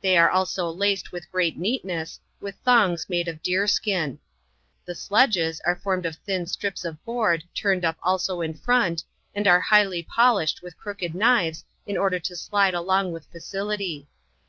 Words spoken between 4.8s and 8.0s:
The sledges are formed of thin slips of board turned up